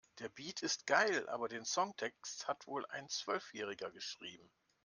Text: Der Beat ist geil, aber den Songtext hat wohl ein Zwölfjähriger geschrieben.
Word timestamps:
Der 0.17 0.29
Beat 0.29 0.63
ist 0.63 0.87
geil, 0.87 1.29
aber 1.29 1.47
den 1.47 1.63
Songtext 1.63 2.47
hat 2.47 2.65
wohl 2.65 2.87
ein 2.87 3.07
Zwölfjähriger 3.07 3.91
geschrieben. 3.91 4.49